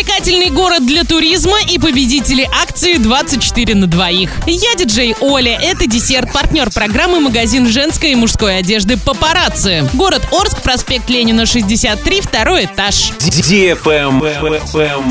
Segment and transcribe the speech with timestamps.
[0.00, 4.30] Привлекательный город для туризма и победители акции 24 на двоих.
[4.46, 5.58] Я диджей Оля.
[5.60, 9.86] Это десерт, партнер программы магазин женской и мужской одежды «Папарацци».
[9.92, 13.12] Город Орск, проспект Ленина, 63, второй этаж.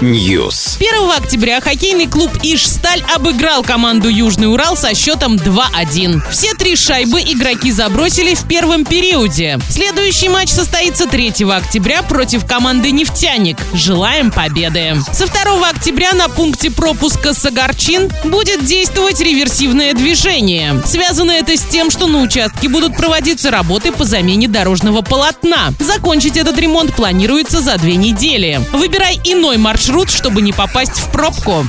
[0.00, 0.78] News.
[0.80, 6.22] 1 октября хоккейный клуб «Иж-Сталь» обыграл команду «Южный Урал» со счетом 2-1.
[6.28, 9.60] Все три шайбы игроки забросили в первом периоде.
[9.68, 13.58] Следующий матч состоится 3 октября против команды «Нефтяник».
[13.74, 14.71] Желаем победы.
[15.12, 20.80] Со 2 октября на пункте пропуска Сагарчин будет действовать реверсивное движение.
[20.86, 25.74] Связано это с тем, что на участке будут проводиться работы по замене дорожного полотна.
[25.78, 28.60] Закончить этот ремонт планируется за две недели.
[28.72, 31.66] Выбирай иной маршрут, чтобы не попасть в пробку.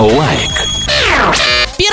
[0.00, 0.50] Лайк.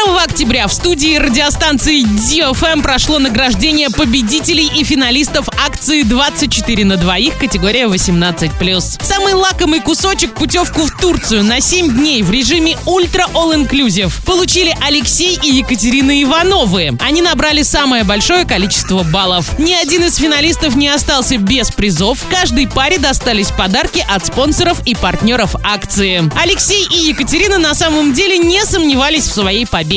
[0.01, 7.37] 1 октября в студии радиостанции DFM прошло награждение победителей и финалистов акции 24 на двоих
[7.37, 9.03] категория 18+.
[9.03, 14.73] Самый лакомый кусочек путевку в Турцию на 7 дней в режиме ультра all inclusive получили
[14.81, 16.97] Алексей и Екатерина Ивановы.
[17.01, 19.59] Они набрали самое большое количество баллов.
[19.59, 22.19] Ни один из финалистов не остался без призов.
[22.29, 26.31] Каждой паре достались подарки от спонсоров и партнеров акции.
[26.41, 29.88] Алексей и Екатерина на самом деле не сомневались в своей победе.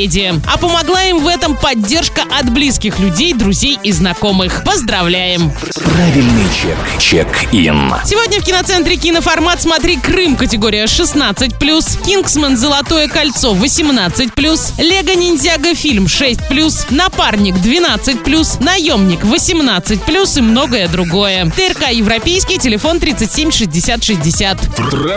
[0.46, 4.64] А помогла им в этом поддержка от близких людей, друзей и знакомых.
[4.64, 5.52] Поздравляем!
[5.84, 6.78] Правильный чек.
[6.98, 7.92] Чек-ин.
[8.06, 12.56] Сегодня в киноцентре киноформат «Смотри Крым» категория 16+, «Кингсман.
[12.56, 21.50] Золотое кольцо» 18+, «Лего Ниндзяго фильм» 6+, «Напарник» 12+, «Наемник» 18+, и многое другое.
[21.50, 24.58] ТРК «Европейский», телефон 37 60 60.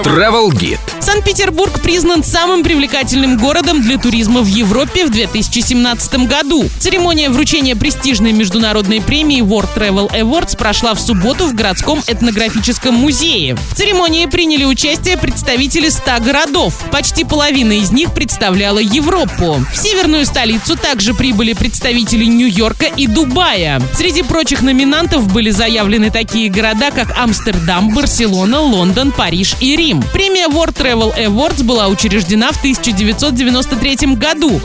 [0.03, 0.79] Travel Guide.
[0.99, 4.64] Санкт-Петербург признан самым привлекательным городом для туризма в Европе
[5.05, 6.65] в 2017 году.
[6.79, 13.55] Церемония вручения престижной международной премии World Travel Awards прошла в субботу в городском этнографическом музее.
[13.55, 16.73] В церемонии приняли участие представители 100 городов.
[16.91, 19.63] Почти половина из них представляла Европу.
[19.71, 23.81] В северную столицу также прибыли представители Нью-Йорка и Дубая.
[23.95, 30.03] Среди прочих номинантов были заявлены такие города, как Амстердам, Барселона, Лондон, Париж и Рим.
[30.13, 34.15] Премия World Travel Awards была учреждена в 1993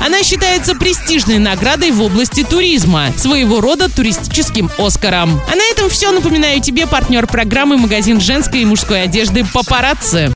[0.01, 5.41] Она считается престижной наградой в области туризма, своего рода туристическим Оскаром.
[5.51, 6.11] А на этом все.
[6.11, 10.29] Напоминаю тебе партнер программы магазин женской и мужской одежды «Папарацци».